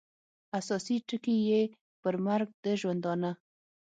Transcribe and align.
اساسي 0.59 0.95
ټکي 1.07 1.35
یې 1.49 1.61
پر 2.01 2.13
مرګ 2.25 2.49
د 2.63 2.65
ژوندانه 2.79 3.31